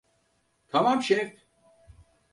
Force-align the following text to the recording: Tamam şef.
Tamam 0.71 1.03
şef. 1.03 1.37